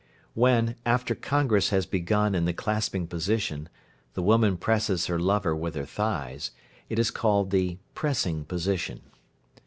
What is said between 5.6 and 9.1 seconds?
her thighs, it is called the "pressing position."